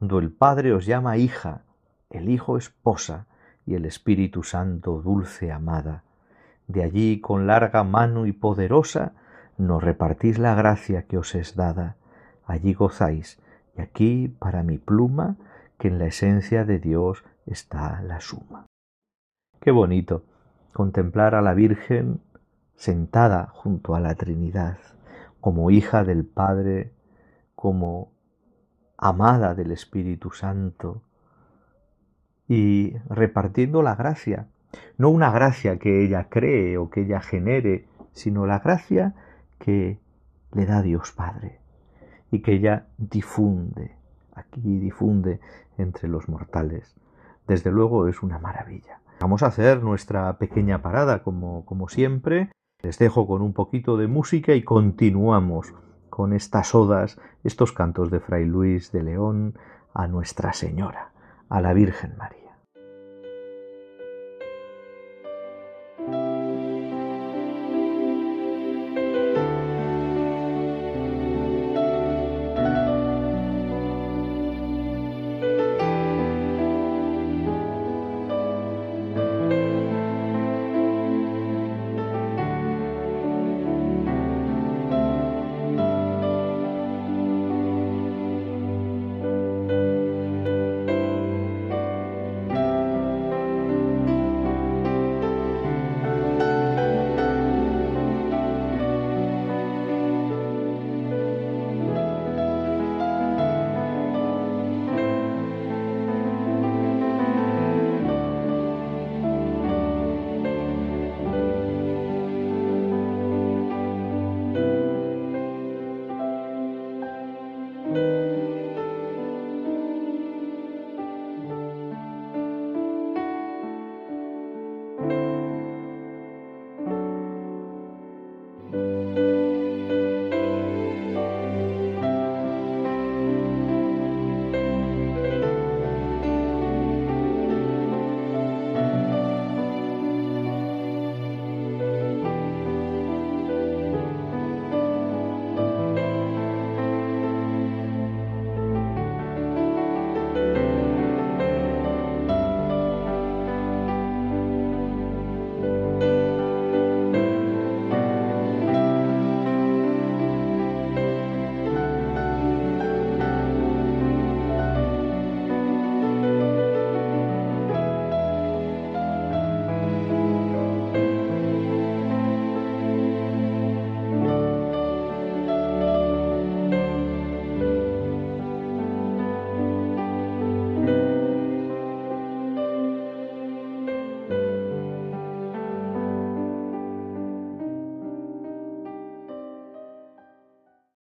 do 0.00 0.18
el 0.18 0.30
Padre 0.30 0.72
os 0.74 0.84
llama 0.84 1.16
hija, 1.16 1.62
el 2.10 2.28
Hijo 2.28 2.58
esposa 2.58 3.26
y 3.66 3.74
el 3.74 3.84
Espíritu 3.84 4.42
Santo 4.42 5.00
dulce 5.00 5.52
amada. 5.52 6.04
De 6.72 6.82
allí 6.82 7.20
con 7.20 7.46
larga 7.46 7.84
mano 7.84 8.24
y 8.24 8.32
poderosa 8.32 9.12
nos 9.58 9.84
repartís 9.84 10.38
la 10.38 10.54
gracia 10.54 11.02
que 11.02 11.18
os 11.18 11.34
es 11.34 11.54
dada. 11.54 11.96
Allí 12.46 12.72
gozáis, 12.72 13.38
y 13.76 13.82
aquí 13.82 14.28
para 14.38 14.62
mi 14.62 14.78
pluma, 14.78 15.36
que 15.78 15.88
en 15.88 15.98
la 15.98 16.06
esencia 16.06 16.64
de 16.64 16.78
Dios 16.78 17.24
está 17.44 18.00
la 18.00 18.20
suma. 18.20 18.64
Qué 19.60 19.70
bonito 19.70 20.24
contemplar 20.72 21.34
a 21.34 21.42
la 21.42 21.52
Virgen 21.52 22.22
sentada 22.74 23.48
junto 23.52 23.94
a 23.94 24.00
la 24.00 24.14
Trinidad, 24.14 24.78
como 25.42 25.70
hija 25.70 26.04
del 26.04 26.24
Padre, 26.24 26.94
como 27.54 28.12
amada 28.96 29.54
del 29.54 29.72
Espíritu 29.72 30.30
Santo, 30.30 31.02
y 32.48 32.96
repartiendo 33.10 33.82
la 33.82 33.94
gracia, 33.94 34.48
no 34.98 35.10
una 35.10 35.30
gracia 35.30 35.78
que 35.78 36.04
ella 36.04 36.28
cree 36.28 36.78
o 36.78 36.90
que 36.90 37.02
ella 37.02 37.20
genere, 37.20 37.86
sino 38.12 38.46
la 38.46 38.58
gracia 38.58 39.14
que 39.58 39.98
le 40.52 40.66
da 40.66 40.82
Dios 40.82 41.12
Padre 41.12 41.58
y 42.30 42.40
que 42.40 42.52
ella 42.54 42.86
difunde, 42.98 43.96
aquí 44.34 44.78
difunde 44.78 45.40
entre 45.78 46.08
los 46.08 46.28
mortales. 46.28 46.94
Desde 47.46 47.70
luego 47.70 48.08
es 48.08 48.22
una 48.22 48.38
maravilla. 48.38 49.00
Vamos 49.20 49.42
a 49.42 49.46
hacer 49.46 49.82
nuestra 49.82 50.38
pequeña 50.38 50.82
parada 50.82 51.22
como, 51.22 51.64
como 51.64 51.88
siempre. 51.88 52.50
Les 52.82 52.98
dejo 52.98 53.26
con 53.26 53.42
un 53.42 53.52
poquito 53.52 53.96
de 53.96 54.08
música 54.08 54.54
y 54.54 54.62
continuamos 54.62 55.74
con 56.10 56.32
estas 56.32 56.74
odas, 56.74 57.20
estos 57.44 57.72
cantos 57.72 58.10
de 58.10 58.20
Fray 58.20 58.44
Luis 58.44 58.92
de 58.92 59.02
León 59.02 59.54
a 59.94 60.08
Nuestra 60.08 60.52
Señora, 60.52 61.12
a 61.48 61.60
la 61.60 61.72
Virgen 61.72 62.16
María. 62.18 62.41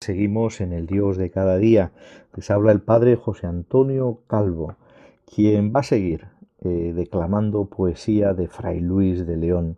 Seguimos 0.03 0.61
en 0.61 0.73
el 0.73 0.89
Dios 0.89 1.17
de 1.17 1.31
cada 1.31 1.59
día. 1.59 1.93
Les 2.35 2.51
habla 2.51 2.73
el 2.73 2.81
Padre 2.81 3.15
José 3.15 3.47
Antonio 3.47 4.23
Calvo, 4.27 4.75
quien 5.33 5.73
va 5.73 5.79
a 5.79 5.85
seguir 5.85 6.27
eh, 6.65 6.93
declamando 6.93 7.67
poesía 7.67 8.35
de 8.35 8.49
Fray 8.49 8.81
Luis 8.81 9.25
de 9.29 9.37
León, 9.37 9.77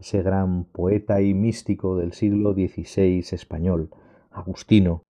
ese 0.00 0.22
gran 0.22 0.64
poeta 0.64 1.20
y 1.20 1.34
místico 1.34 1.94
del 1.94 2.14
siglo 2.14 2.54
XVI 2.54 3.18
español, 3.32 3.90
Agustino, 4.30 5.02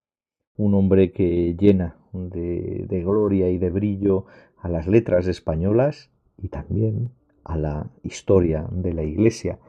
un 0.56 0.74
hombre 0.74 1.12
que 1.12 1.54
llena 1.56 1.98
de, 2.12 2.86
de 2.88 3.04
gloria 3.04 3.48
y 3.50 3.58
de 3.58 3.70
brillo 3.70 4.26
a 4.58 4.68
las 4.68 4.88
letras 4.88 5.28
españolas 5.28 6.10
y 6.38 6.48
también 6.48 7.10
a 7.44 7.56
la 7.56 7.86
historia 8.02 8.66
de 8.72 8.94
la 8.94 9.04
Iglesia 9.04 9.60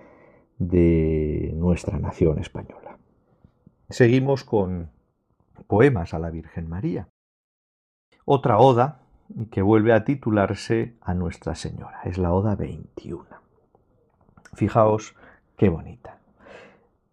de 0.58 1.54
nuestra 1.56 2.00
nación 2.00 2.40
española. 2.40 2.87
Seguimos 3.90 4.44
con 4.44 4.90
poemas 5.68 6.14
a 6.14 6.20
la 6.20 6.30
Virgen 6.30 6.68
María. 6.68 7.08
Otra 8.26 8.58
oda 8.58 9.00
que 9.50 9.62
vuelve 9.62 9.94
a 9.94 10.04
titularse 10.04 10.98
a 11.00 11.14
Nuestra 11.14 11.56
Señora. 11.56 12.02
Es 12.04 12.18
la 12.18 12.34
oda 12.34 12.56
21. 12.56 13.24
Fijaos 14.54 15.16
qué 15.56 15.70
bonita. 15.70 16.20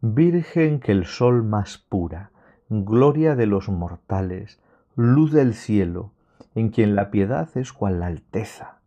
Virgen 0.00 0.80
que 0.80 0.90
el 0.90 1.06
sol 1.06 1.44
más 1.44 1.78
pura, 1.78 2.32
gloria 2.68 3.36
de 3.36 3.46
los 3.46 3.68
mortales, 3.68 4.60
luz 4.96 5.30
del 5.30 5.54
cielo, 5.54 6.10
en 6.56 6.70
quien 6.70 6.96
la 6.96 7.12
piedad 7.12 7.48
es 7.56 7.72
cual 7.72 8.00
la 8.00 8.06
alteza. 8.06 8.80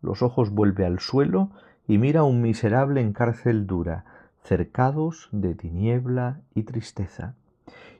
Los 0.00 0.22
ojos 0.22 0.50
vuelve 0.50 0.84
al 0.86 0.98
suelo 0.98 1.50
y 1.86 1.98
mira 1.98 2.20
a 2.20 2.24
un 2.24 2.42
miserable 2.42 3.00
en 3.00 3.12
cárcel 3.12 3.68
dura, 3.68 4.21
cercados 4.42 5.28
de 5.32 5.54
tiniebla 5.54 6.40
y 6.54 6.64
tristeza. 6.64 7.34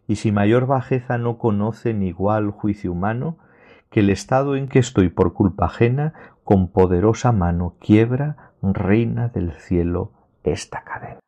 Y 0.07 0.17
si 0.17 0.33
mayor 0.33 0.67
bajeza 0.67 1.19
no 1.19 1.39
conoce 1.39 1.95
ni 1.95 2.09
igual 2.09 2.51
juicio 2.51 2.93
humano, 2.93 3.39
que 3.91 4.01
el 4.01 4.11
estado 4.11 4.57
en 4.57 4.69
que 4.69 4.79
estoy 4.79 5.09
por 5.09 5.33
culpa 5.33 5.67
ajena, 5.67 6.15
con 6.45 6.69
poderosa 6.69 7.31
mano 7.31 7.77
quiebra, 7.79 8.53
reina 8.63 9.29
del 9.29 9.53
cielo, 9.53 10.13
esta 10.43 10.83
cadena. 10.83 11.21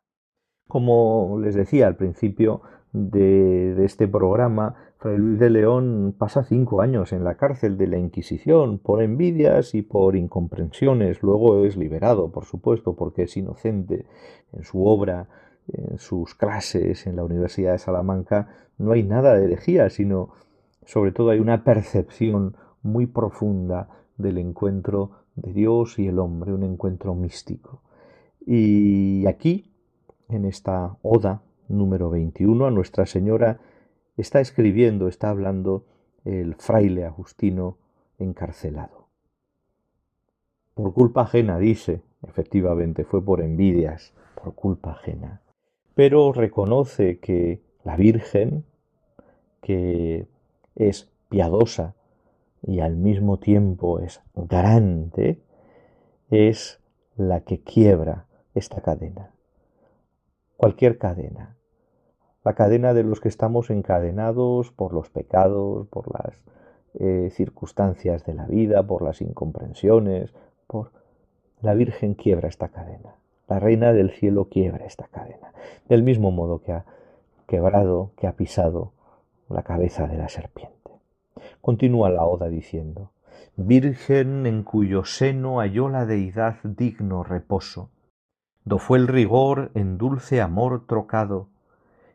Como 0.68 1.38
les 1.40 1.54
decía 1.54 1.86
al 1.86 1.96
principio 1.96 2.62
de, 2.94 3.84
este 3.84 4.06
programa, 4.06 4.76
Fray 4.98 5.18
Luis 5.18 5.38
de 5.40 5.50
León 5.50 6.14
pasa 6.16 6.44
cinco 6.44 6.80
años 6.80 7.12
en 7.12 7.24
la 7.24 7.34
cárcel 7.34 7.76
de 7.76 7.88
la 7.88 7.98
Inquisición 7.98 8.78
por 8.78 9.02
envidias 9.02 9.74
y 9.74 9.82
por 9.82 10.14
incomprensiones. 10.14 11.20
Luego 11.22 11.64
es 11.66 11.76
liberado, 11.76 12.30
por 12.30 12.44
supuesto, 12.44 12.94
porque 12.94 13.24
es 13.24 13.36
inocente. 13.36 14.06
En 14.52 14.62
su 14.62 14.86
obra, 14.86 15.26
en 15.72 15.98
sus 15.98 16.36
clases 16.36 17.08
en 17.08 17.16
la 17.16 17.24
Universidad 17.24 17.72
de 17.72 17.78
Salamanca, 17.78 18.68
no 18.78 18.92
hay 18.92 19.02
nada 19.02 19.34
de 19.34 19.46
herejía, 19.46 19.90
sino 19.90 20.30
sobre 20.86 21.10
todo 21.10 21.30
hay 21.30 21.40
una 21.40 21.64
percepción 21.64 22.56
muy 22.82 23.06
profunda 23.06 23.88
del 24.16 24.38
encuentro 24.38 25.10
de 25.34 25.52
Dios 25.52 25.98
y 25.98 26.06
el 26.06 26.20
hombre, 26.20 26.52
un 26.52 26.62
encuentro 26.62 27.16
místico. 27.16 27.82
Y 28.46 29.26
aquí, 29.26 29.72
en 30.28 30.44
esta 30.44 30.96
oda 31.02 31.42
número 31.68 32.10
21, 32.10 32.66
a 32.66 32.70
Nuestra 32.70 33.06
Señora 33.06 33.60
está 34.16 34.40
escribiendo, 34.40 35.08
está 35.08 35.30
hablando 35.30 35.84
el 36.24 36.54
fraile 36.54 37.04
Agustino 37.04 37.78
encarcelado. 38.18 39.08
Por 40.74 40.92
culpa 40.92 41.22
ajena, 41.22 41.58
dice, 41.58 42.02
efectivamente, 42.26 43.04
fue 43.04 43.24
por 43.24 43.40
envidias, 43.40 44.12
por 44.42 44.54
culpa 44.54 44.92
ajena. 44.92 45.40
Pero 45.94 46.32
reconoce 46.32 47.18
que 47.18 47.60
la 47.84 47.96
Virgen, 47.96 48.64
que 49.60 50.26
es 50.74 51.10
piadosa 51.28 51.94
y 52.62 52.80
al 52.80 52.96
mismo 52.96 53.38
tiempo 53.38 54.00
es 54.00 54.22
grande, 54.34 55.40
es 56.30 56.80
la 57.16 57.42
que 57.42 57.60
quiebra 57.60 58.26
esta 58.54 58.80
cadena. 58.80 59.33
Cualquier 60.56 60.98
cadena. 60.98 61.56
La 62.44 62.54
cadena 62.54 62.94
de 62.94 63.02
los 63.02 63.20
que 63.20 63.28
estamos 63.28 63.70
encadenados 63.70 64.70
por 64.70 64.92
los 64.92 65.10
pecados, 65.10 65.86
por 65.88 66.12
las 66.12 66.34
eh, 67.00 67.30
circunstancias 67.32 68.24
de 68.24 68.34
la 68.34 68.46
vida, 68.46 68.86
por 68.86 69.02
las 69.02 69.20
incomprensiones, 69.20 70.32
por... 70.66 70.92
La 71.62 71.72
Virgen 71.72 72.14
quiebra 72.14 72.48
esta 72.48 72.68
cadena. 72.68 73.14
La 73.48 73.58
Reina 73.58 73.92
del 73.92 74.10
Cielo 74.10 74.48
quiebra 74.50 74.84
esta 74.84 75.06
cadena. 75.06 75.52
Del 75.88 76.02
mismo 76.02 76.30
modo 76.30 76.60
que 76.60 76.72
ha 76.72 76.84
quebrado, 77.46 78.10
que 78.16 78.26
ha 78.26 78.32
pisado 78.32 78.92
la 79.48 79.62
cabeza 79.62 80.06
de 80.06 80.18
la 80.18 80.28
serpiente. 80.28 80.90
Continúa 81.60 82.10
la 82.10 82.24
oda 82.26 82.48
diciendo, 82.48 83.12
Virgen 83.56 84.46
en 84.46 84.62
cuyo 84.62 85.04
seno 85.04 85.60
halló 85.60 85.88
la 85.88 86.06
deidad 86.06 86.56
digno 86.64 87.22
reposo, 87.22 87.90
do 88.64 88.78
fue 88.78 88.98
el 88.98 89.08
rigor 89.08 89.70
en 89.74 89.98
dulce 89.98 90.40
amor 90.40 90.86
trocado, 90.86 91.48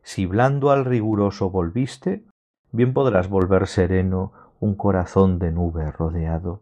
si 0.02 0.26
blando 0.26 0.72
al 0.72 0.86
riguroso 0.86 1.50
volviste, 1.50 2.24
bien 2.72 2.94
podrás 2.94 3.30
volver 3.30 3.68
sereno 3.68 4.32
un 4.60 4.76
corazón 4.76 5.40
de 5.40 5.52
nube 5.52 5.92
rodeado. 5.92 6.62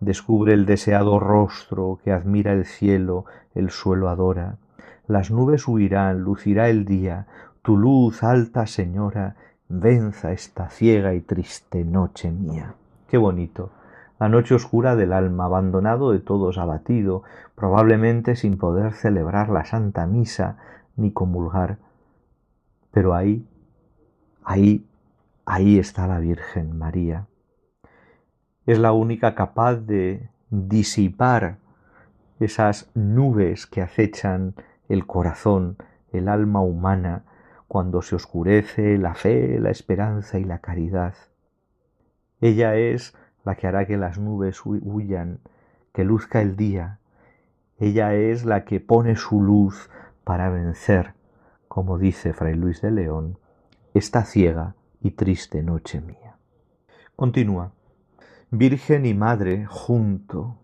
Descubre 0.00 0.54
el 0.54 0.66
deseado 0.66 1.20
rostro 1.20 2.00
que 2.02 2.12
admira 2.12 2.52
el 2.52 2.64
cielo, 2.64 3.26
el 3.54 3.70
suelo 3.70 4.08
adora. 4.08 4.56
Las 5.06 5.30
nubes 5.30 5.68
huirán, 5.68 6.22
lucirá 6.22 6.68
el 6.70 6.84
día, 6.84 7.26
tu 7.62 7.76
luz, 7.76 8.22
alta 8.22 8.66
señora, 8.66 9.36
venza 9.68 10.32
esta 10.32 10.70
ciega 10.70 11.14
y 11.14 11.20
triste 11.20 11.84
noche 11.84 12.30
mía. 12.30 12.74
Qué 13.08 13.18
bonito. 13.18 13.70
La 14.22 14.28
noche 14.28 14.54
oscura 14.54 14.94
del 14.94 15.12
alma, 15.12 15.46
abandonado 15.46 16.12
de 16.12 16.20
todos, 16.20 16.56
abatido, 16.56 17.24
probablemente 17.56 18.36
sin 18.36 18.56
poder 18.56 18.92
celebrar 18.92 19.48
la 19.48 19.64
Santa 19.64 20.06
Misa 20.06 20.58
ni 20.94 21.10
comulgar. 21.10 21.78
Pero 22.92 23.16
ahí, 23.16 23.44
ahí, 24.44 24.86
ahí 25.44 25.76
está 25.76 26.06
la 26.06 26.20
Virgen 26.20 26.78
María. 26.78 27.26
Es 28.64 28.78
la 28.78 28.92
única 28.92 29.34
capaz 29.34 29.74
de 29.74 30.30
disipar 30.50 31.56
esas 32.38 32.92
nubes 32.94 33.66
que 33.66 33.82
acechan 33.82 34.54
el 34.88 35.04
corazón, 35.04 35.78
el 36.12 36.28
alma 36.28 36.60
humana, 36.60 37.24
cuando 37.66 38.02
se 38.02 38.14
oscurece 38.14 38.98
la 38.98 39.16
fe, 39.16 39.58
la 39.58 39.70
esperanza 39.70 40.38
y 40.38 40.44
la 40.44 40.60
caridad. 40.60 41.14
Ella 42.40 42.76
es 42.76 43.16
la 43.44 43.54
que 43.56 43.66
hará 43.66 43.86
que 43.86 43.96
las 43.96 44.18
nubes 44.18 44.62
huyan, 44.64 45.40
que 45.92 46.04
luzca 46.04 46.40
el 46.40 46.56
día. 46.56 46.98
Ella 47.78 48.14
es 48.14 48.44
la 48.44 48.64
que 48.64 48.80
pone 48.80 49.16
su 49.16 49.42
luz 49.42 49.90
para 50.24 50.50
vencer, 50.50 51.14
como 51.68 51.98
dice 51.98 52.32
Fray 52.32 52.54
Luis 52.54 52.80
de 52.80 52.90
León, 52.90 53.38
esta 53.94 54.24
ciega 54.24 54.74
y 55.00 55.12
triste 55.12 55.62
noche 55.62 56.00
mía. 56.00 56.36
Continúa. 57.16 57.72
Virgen 58.50 59.06
y 59.06 59.14
Madre 59.14 59.66
junto, 59.66 60.58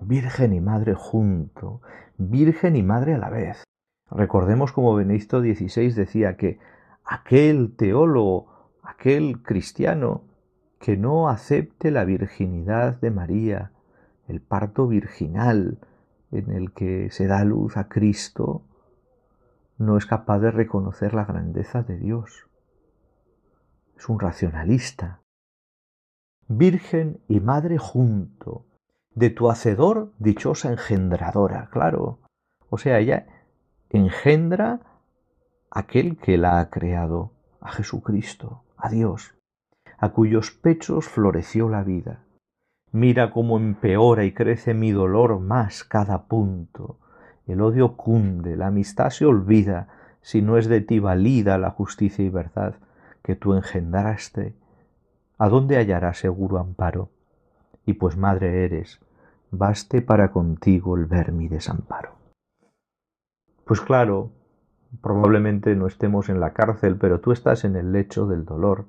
Virgen 0.00 0.52
y 0.52 0.60
Madre 0.60 0.94
junto, 0.94 1.80
Virgen 2.16 2.76
y 2.76 2.82
Madre 2.82 3.14
a 3.14 3.18
la 3.18 3.30
vez. 3.30 3.64
Recordemos 4.10 4.72
como 4.72 4.94
Benedicto 4.94 5.40
XVI 5.40 5.92
decía 5.92 6.36
que 6.36 6.58
aquel 7.04 7.74
teólogo, 7.76 8.46
aquel 8.82 9.42
cristiano 9.42 10.22
que 10.82 10.96
no 10.96 11.28
acepte 11.28 11.92
la 11.92 12.04
virginidad 12.04 13.00
de 13.00 13.12
María, 13.12 13.70
el 14.26 14.40
parto 14.40 14.88
virginal 14.88 15.78
en 16.32 16.50
el 16.50 16.72
que 16.72 17.08
se 17.12 17.28
da 17.28 17.44
luz 17.44 17.76
a 17.76 17.88
Cristo, 17.88 18.62
no 19.78 19.96
es 19.96 20.06
capaz 20.06 20.40
de 20.40 20.50
reconocer 20.50 21.14
la 21.14 21.24
grandeza 21.24 21.84
de 21.84 21.98
Dios. 21.98 22.48
Es 23.96 24.08
un 24.08 24.18
racionalista. 24.18 25.20
Virgen 26.48 27.20
y 27.28 27.38
madre 27.38 27.78
junto, 27.78 28.66
de 29.14 29.30
tu 29.30 29.50
hacedor 29.50 30.10
dichosa 30.18 30.72
engendradora, 30.72 31.68
claro. 31.70 32.18
O 32.70 32.78
sea, 32.78 32.98
ella 32.98 33.26
engendra 33.88 34.80
aquel 35.70 36.16
que 36.16 36.38
la 36.38 36.58
ha 36.58 36.70
creado, 36.70 37.30
a 37.60 37.70
Jesucristo, 37.70 38.64
a 38.76 38.88
Dios, 38.88 39.36
a 40.02 40.08
cuyos 40.08 40.50
pechos 40.50 41.06
floreció 41.06 41.68
la 41.68 41.84
vida. 41.84 42.24
Mira 42.90 43.30
cómo 43.30 43.56
empeora 43.56 44.24
y 44.24 44.32
crece 44.32 44.74
mi 44.74 44.90
dolor 44.90 45.38
más 45.38 45.84
cada 45.84 46.24
punto. 46.24 46.98
El 47.46 47.60
odio 47.60 47.96
cunde, 47.96 48.56
la 48.56 48.66
amistad 48.66 49.10
se 49.10 49.26
olvida, 49.26 49.86
si 50.20 50.42
no 50.42 50.58
es 50.58 50.66
de 50.66 50.80
ti 50.80 50.98
valida 50.98 51.56
la 51.56 51.70
justicia 51.70 52.24
y 52.24 52.30
verdad 52.30 52.74
que 53.22 53.36
tú 53.36 53.54
engendraste. 53.54 54.56
¿A 55.38 55.48
dónde 55.48 55.76
hallará 55.76 56.14
seguro 56.14 56.58
amparo? 56.58 57.10
Y 57.86 57.92
pues 57.92 58.16
madre 58.16 58.64
eres, 58.64 58.98
baste 59.52 60.02
para 60.02 60.32
contigo 60.32 60.96
el 60.96 61.06
ver 61.06 61.30
mi 61.30 61.46
desamparo. 61.46 62.16
Pues 63.64 63.80
claro, 63.80 64.32
probablemente 65.00 65.76
no 65.76 65.86
estemos 65.86 66.28
en 66.28 66.40
la 66.40 66.52
cárcel, 66.54 66.96
pero 66.96 67.20
tú 67.20 67.30
estás 67.30 67.64
en 67.64 67.76
el 67.76 67.92
lecho 67.92 68.26
del 68.26 68.44
dolor. 68.44 68.86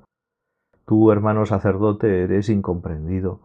Tú, 0.85 1.11
hermano 1.11 1.45
sacerdote, 1.45 2.23
eres 2.23 2.49
incomprendido. 2.49 3.39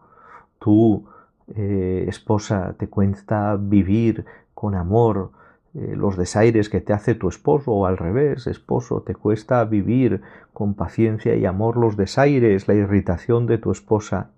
Tú, 0.59 1.07
eh, 1.55 2.05
esposa, 2.07 2.75
te 2.77 2.89
cuesta 2.89 3.55
vivir 3.59 4.25
con 4.53 4.75
amor 4.75 5.31
eh, 5.73 5.93
los 5.95 6.17
desaires 6.17 6.69
que 6.69 6.81
te 6.81 6.93
hace 6.93 7.15
tu 7.15 7.29
esposo, 7.29 7.71
o 7.71 7.85
al 7.85 7.97
revés, 7.97 8.47
esposo, 8.47 9.01
te 9.01 9.15
cuesta 9.15 9.63
vivir 9.65 10.21
con 10.53 10.73
paciencia 10.73 11.35
y 11.35 11.45
amor 11.45 11.77
los 11.77 11.95
desaires, 11.95 12.67
la 12.67 12.73
irritación 12.73 13.45
de 13.45 13.57
tu 13.57 13.71
esposa. 13.71 14.31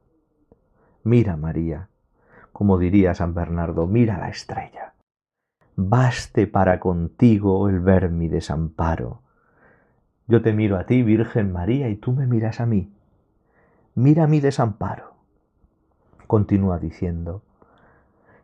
Mira, 1.03 1.37
María, 1.37 1.87
como 2.51 2.77
diría 2.77 3.15
San 3.15 3.33
Bernardo, 3.33 3.87
mira 3.87 4.19
la 4.19 4.29
estrella 4.29 4.91
baste 5.75 6.47
para 6.47 6.79
contigo 6.79 7.69
el 7.69 7.79
ver 7.79 8.09
mi 8.09 8.27
desamparo. 8.27 9.20
Yo 10.31 10.41
te 10.41 10.53
miro 10.53 10.77
a 10.77 10.85
ti, 10.85 11.03
Virgen 11.03 11.51
María, 11.51 11.89
y 11.89 11.97
tú 11.97 12.13
me 12.13 12.25
miras 12.25 12.61
a 12.61 12.65
mí. 12.65 12.89
Mira 13.95 14.27
mi 14.27 14.39
desamparo. 14.39 15.15
Continúa 16.25 16.79
diciendo, 16.79 17.41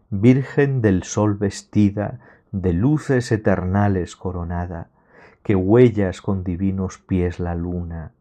Virgen 0.10 0.82
del 0.82 1.04
sol 1.04 1.36
vestida, 1.36 2.20
de 2.52 2.74
luces 2.74 3.32
eternales 3.32 4.18
coronada, 4.18 4.90
que 5.44 5.56
huellas 5.56 6.22
con 6.22 6.44
divinos 6.44 6.98
pies 6.98 7.40
la 7.40 7.56
luna, 7.56 8.12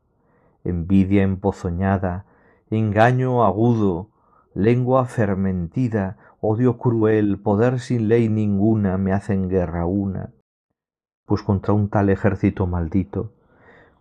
envidia 0.62 1.24
empozoñada, 1.24 2.24
engaño 2.70 3.44
agudo, 3.44 4.10
lengua 4.54 5.06
fermentida, 5.06 6.18
odio 6.40 6.78
cruel, 6.78 7.40
poder 7.40 7.80
sin 7.80 8.06
ley 8.06 8.28
ninguna 8.28 8.96
me 8.96 9.12
hacen 9.12 9.48
guerra 9.48 9.86
una. 9.86 10.30
Pues 11.24 11.42
contra 11.42 11.74
un 11.74 11.88
tal 11.88 12.10
ejército 12.10 12.68
maldito, 12.68 13.32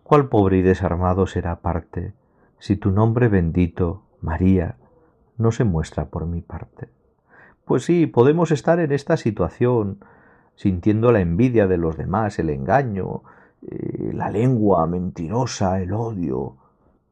¿cuál 0.06 0.28
pobre 0.28 0.58
y 0.58 0.62
desarmado 0.62 1.26
será 1.26 1.56
parte, 1.56 2.12
si 2.58 2.76
tu 2.76 2.92
nombre 2.92 3.26
bendito, 3.26 4.02
María, 4.20 4.76
no 5.36 5.50
se 5.50 5.64
muestra 5.64 6.06
por 6.06 6.26
mi 6.26 6.42
parte? 6.42 6.88
Pues 7.64 7.84
sí, 7.84 8.06
podemos 8.06 8.52
estar 8.52 8.78
en 8.78 8.92
esta 8.92 9.16
situación, 9.16 9.98
sintiendo 10.54 11.10
la 11.10 11.20
envidia 11.20 11.66
de 11.66 11.76
los 11.76 11.96
demás, 11.96 12.38
el 12.38 12.50
engaño, 12.50 13.22
eh, 13.62 14.12
la 14.14 14.30
lengua 14.30 14.86
mentirosa, 14.86 15.80
el 15.82 15.92
odio, 15.92 16.54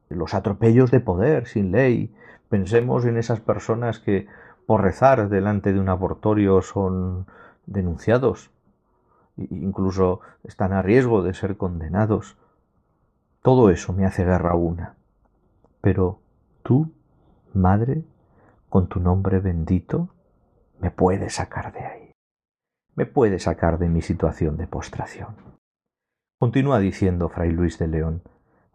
los 0.09 0.33
atropellos 0.33 0.93
de 0.93 1.01
poder 1.01 1.49
sin 1.49 1.73
ley. 1.73 2.15
Pensemos 2.49 3.05
en 3.07 3.17
esas 3.17 3.41
personas 3.41 3.99
que 3.99 4.29
por 4.67 4.83
rezar 4.83 5.29
delante 5.29 5.73
de 5.73 5.81
un 5.81 5.89
abortorio 5.89 6.63
son 6.63 7.27
denunciados, 7.67 8.53
incluso 9.37 10.21
están 10.45 10.73
a 10.73 10.83
riesgo 10.83 11.23
de 11.23 11.35
ser 11.35 11.57
condenados. 11.57 12.37
Todo 13.45 13.69
eso 13.69 13.93
me 13.93 14.07
hace 14.07 14.25
guerra 14.25 14.55
una. 14.55 14.95
Pero 15.83 16.23
tú, 16.63 16.95
Madre, 17.53 18.03
con 18.71 18.89
tu 18.89 19.01
nombre 19.01 19.39
bendito, 19.39 20.09
me 20.81 20.91
puedes 20.91 21.35
sacar 21.35 21.71
de 21.75 21.81
ahí. 21.81 22.11
Me 22.95 23.05
puedes 23.05 23.43
sacar 23.43 23.79
de 23.79 23.91
mi 23.91 24.01
situación 24.01 24.57
de 24.57 24.67
postración. 24.67 25.37
Continúa 26.41 26.79
diciendo 26.79 27.29
Fray 27.29 27.51
Luis 27.51 27.79
de 27.79 27.87
León, 27.87 28.23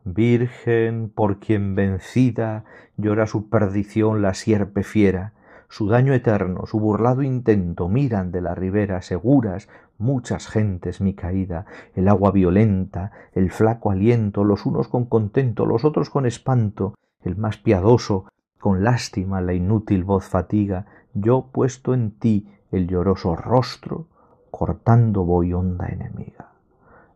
Virgen, 0.03 1.09
por 1.09 1.39
quien 1.39 1.73
vencida 1.73 2.63
llora 2.95 3.25
su 3.25 3.49
perdición 3.49 4.21
la 4.21 4.35
sierpe 4.35 4.83
fiera, 4.83 5.33
su 5.69 5.87
daño 5.87 6.13
eterno, 6.13 6.65
su 6.65 6.79
burlado 6.79 7.21
intento, 7.21 7.87
miran 7.87 8.31
de 8.31 8.41
la 8.41 8.55
ribera 8.55 9.01
seguras 9.01 9.69
muchas 9.99 10.47
gentes 10.47 10.99
mi 10.99 11.13
caída, 11.13 11.65
el 11.93 12.07
agua 12.07 12.31
violenta, 12.31 13.11
el 13.33 13.51
flaco 13.51 13.91
aliento, 13.91 14.43
los 14.43 14.65
unos 14.65 14.87
con 14.87 15.05
contento, 15.05 15.65
los 15.65 15.85
otros 15.85 16.09
con 16.09 16.25
espanto, 16.25 16.95
el 17.23 17.37
más 17.37 17.57
piadoso, 17.57 18.25
con 18.59 18.83
lástima 18.83 19.41
la 19.41 19.53
inútil 19.53 20.03
voz 20.03 20.25
fatiga, 20.25 20.87
yo 21.13 21.49
puesto 21.51 21.93
en 21.93 22.11
ti 22.11 22.49
el 22.71 22.87
lloroso 22.87 23.35
rostro, 23.35 24.07
cortando 24.49 25.23
voy 25.23 25.53
honda 25.53 25.87
enemiga. 25.87 26.53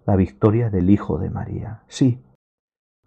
La 0.06 0.16
victoria 0.16 0.70
del 0.70 0.90
Hijo 0.90 1.18
de 1.18 1.30
María, 1.30 1.82
sí, 1.88 2.22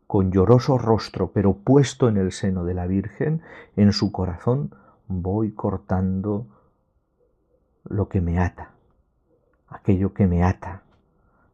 con 0.06 0.32
lloroso 0.32 0.78
rostro, 0.78 1.30
pero 1.32 1.54
puesto 1.54 2.08
en 2.08 2.16
el 2.16 2.32
seno 2.32 2.64
de 2.64 2.74
la 2.74 2.86
Virgen, 2.86 3.42
en 3.76 3.92
su 3.92 4.12
corazón 4.12 4.74
voy 5.08 5.52
cortando 5.52 6.46
lo 7.84 8.08
que 8.08 8.20
me 8.20 8.38
ata, 8.38 8.72
aquello 9.68 10.12
que 10.12 10.26
me 10.26 10.42
ata, 10.42 10.82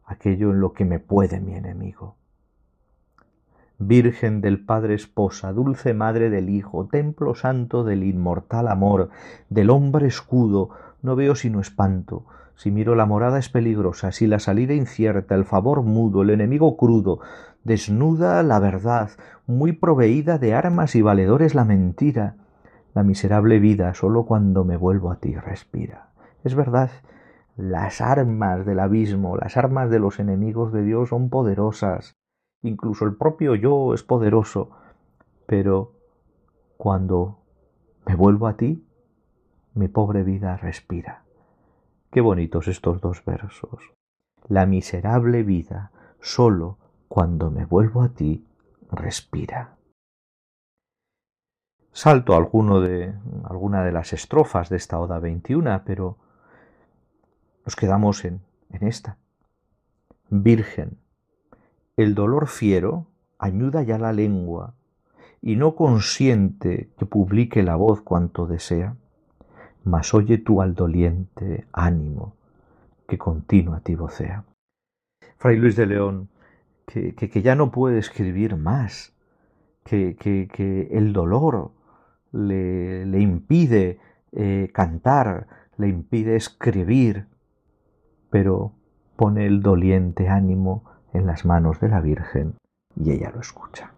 aquello 0.05 0.51
en 0.51 0.59
lo 0.59 0.73
que 0.73 0.85
me 0.85 0.99
puede 0.99 1.39
mi 1.39 1.55
enemigo. 1.55 2.15
Virgen 3.79 4.41
del 4.41 4.63
Padre 4.63 4.93
Esposa, 4.93 5.51
dulce 5.51 5.93
Madre 5.93 6.29
del 6.29 6.49
Hijo, 6.49 6.87
templo 6.87 7.35
santo 7.35 7.83
del 7.83 8.03
inmortal 8.03 8.67
amor, 8.67 9.09
del 9.49 9.69
hombre 9.69 10.07
escudo, 10.07 10.69
no 11.01 11.15
veo 11.15 11.35
sino 11.35 11.59
espanto. 11.59 12.25
Si 12.55 12.71
miro 12.71 12.95
la 12.95 13.05
morada 13.05 13.39
es 13.39 13.49
peligrosa, 13.49 14.11
si 14.11 14.27
la 14.27 14.39
salida 14.39 14.73
incierta, 14.73 15.35
el 15.35 15.43
favor 15.43 15.81
mudo, 15.81 16.21
el 16.21 16.29
enemigo 16.29 16.77
crudo, 16.77 17.19
desnuda 17.63 18.41
la 18.43 18.59
verdad, 18.59 19.09
muy 19.47 19.73
proveída 19.73 20.37
de 20.37 20.53
armas 20.53 20.95
y 20.95 21.01
valedores 21.01 21.55
la 21.55 21.65
mentira, 21.65 22.37
la 22.93 23.03
miserable 23.03 23.59
vida 23.59 23.93
sólo 23.93 24.25
cuando 24.25 24.63
me 24.63 24.77
vuelvo 24.77 25.11
a 25.11 25.17
ti 25.17 25.35
respira. 25.35 26.11
Es 26.43 26.55
verdad, 26.55 26.91
las 27.55 28.01
armas 28.01 28.65
del 28.65 28.79
abismo, 28.79 29.37
las 29.37 29.57
armas 29.57 29.89
de 29.89 29.99
los 29.99 30.19
enemigos 30.19 30.71
de 30.71 30.83
Dios 30.83 31.09
son 31.09 31.29
poderosas, 31.29 32.15
incluso 32.61 33.05
el 33.05 33.15
propio 33.15 33.55
yo 33.55 33.93
es 33.93 34.03
poderoso, 34.03 34.71
pero 35.45 35.93
cuando 36.77 37.39
me 38.05 38.15
vuelvo 38.15 38.47
a 38.47 38.57
ti, 38.57 38.85
mi 39.73 39.87
pobre 39.87 40.23
vida 40.23 40.57
respira. 40.57 41.23
Qué 42.11 42.21
bonitos 42.21 42.67
estos 42.67 43.01
dos 43.01 43.23
versos. 43.25 43.91
La 44.47 44.65
miserable 44.65 45.43
vida, 45.43 45.91
sólo 46.19 46.77
cuando 47.07 47.49
me 47.49 47.65
vuelvo 47.65 48.03
a 48.03 48.09
ti, 48.09 48.45
respira. 48.91 49.77
Salto 51.95 52.35
alguno 52.35 52.81
de, 52.81 53.13
alguna 53.43 53.83
de 53.83 53.91
las 53.91 54.13
estrofas 54.13 54.67
de 54.69 54.77
esta 54.77 54.99
Oda 54.99 55.19
21, 55.19 55.83
pero 55.85 56.17
nos 57.63 57.75
quedamos 57.75 58.25
en, 58.25 58.41
en 58.71 58.87
esta. 58.87 59.17
Virgen, 60.31 60.97
el 61.95 62.15
dolor 62.15 62.47
fiero 62.47 63.05
añuda 63.37 63.83
ya 63.83 63.99
la 63.99 64.11
lengua 64.11 64.73
y 65.39 65.55
no 65.55 65.75
consiente 65.75 66.89
que 66.97 67.05
publique 67.05 67.61
la 67.61 67.75
voz 67.75 68.01
cuanto 68.01 68.47
desea, 68.47 68.95
mas 69.83 70.15
oye 70.15 70.39
tú 70.39 70.63
al 70.63 70.73
doliente 70.73 71.67
ánimo 71.73 72.33
que 73.07 73.19
continua 73.19 73.81
ti 73.81 73.93
vocea. 73.93 74.45
Fray 75.37 75.57
Luis 75.57 75.75
de 75.75 75.85
León, 75.85 76.29
que, 76.87 77.13
que, 77.13 77.41
ya 77.43 77.53
no 77.53 77.69
puede 77.69 77.99
escribir 77.99 78.55
más, 78.55 79.13
que, 79.83 80.15
que 80.15 80.87
el 80.91 81.13
dolor 81.13 81.71
le, 82.33 83.19
impide 83.19 83.99
eh, 84.33 84.69
cantar, 84.73 85.47
le 85.77 85.87
impide 85.87 86.35
escribir, 86.35 87.27
pero 88.29 88.73
pone 89.15 89.45
el 89.45 89.61
doliente 89.61 90.27
ánimo 90.27 90.83
en 91.13 91.25
las 91.27 91.45
manos 91.45 91.79
de 91.79 91.89
la 91.89 92.01
Virgen 92.01 92.55
y 92.95 93.11
ella 93.11 93.31
lo 93.33 93.39
escucha. 93.39 93.93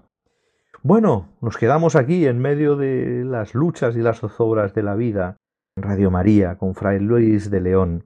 Bueno, 0.84 1.30
nos 1.42 1.58
quedamos 1.58 1.96
aquí 1.96 2.28
en 2.28 2.38
medio 2.38 2.76
de 2.76 3.24
las 3.26 3.56
luchas 3.56 3.96
y 3.96 4.02
las 4.02 4.20
zozobras 4.20 4.76
de 4.76 4.84
la 4.84 4.96
vida 4.96 5.38
en 5.76 5.84
Radio 5.84 6.12
María 6.12 6.58
con 6.58 6.76
Fray 6.76 7.00
Luis 7.00 7.50
de 7.50 7.62
León. 7.62 8.04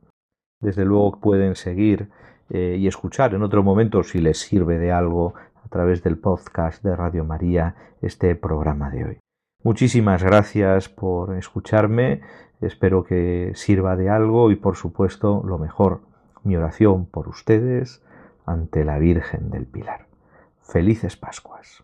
Desde 0.61 0.85
luego 0.85 1.19
pueden 1.19 1.55
seguir 1.55 2.09
eh, 2.49 2.77
y 2.79 2.87
escuchar 2.87 3.33
en 3.33 3.43
otro 3.43 3.63
momento 3.63 4.03
si 4.03 4.19
les 4.19 4.39
sirve 4.39 4.77
de 4.77 4.91
algo 4.91 5.33
a 5.63 5.67
través 5.67 6.03
del 6.03 6.17
podcast 6.17 6.83
de 6.83 6.95
Radio 6.95 7.25
María 7.25 7.75
este 8.01 8.35
programa 8.35 8.89
de 8.89 9.05
hoy. 9.05 9.19
Muchísimas 9.61 10.23
gracias 10.23 10.87
por 10.87 11.35
escucharme, 11.35 12.21
espero 12.61 13.03
que 13.03 13.51
sirva 13.55 13.97
de 13.97 14.09
algo 14.09 14.51
y 14.51 14.55
por 14.55 14.77
supuesto 14.77 15.43
lo 15.45 15.57
mejor, 15.57 15.99
mi 16.43 16.55
oración 16.55 17.05
por 17.05 17.27
ustedes 17.27 18.01
ante 18.45 18.85
la 18.85 18.97
Virgen 18.99 19.49
del 19.49 19.65
Pilar. 19.65 20.07
Felices 20.61 21.17
Pascuas. 21.17 21.83